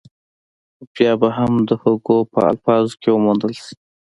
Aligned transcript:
خو 0.75 0.83
بيا 0.93 1.11
به 1.19 1.29
هم 1.37 1.51
د 1.69 1.71
هوګو 1.81 2.17
په 2.33 2.39
الفاظو 2.51 2.93
کې 3.01 3.09
وموندل 3.11 3.53
شي. 3.63 3.73